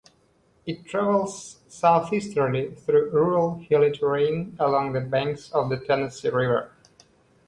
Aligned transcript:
It 0.65 0.87
travels 0.87 1.59
southeasterly 1.67 2.73
through 2.73 3.11
rural 3.11 3.59
hilly 3.69 3.91
terrain 3.91 4.55
along 4.59 4.93
the 4.93 4.99
banks 5.01 5.51
of 5.51 5.69
the 5.69 5.77
Tennessee 5.77 6.29
River. 6.29 6.71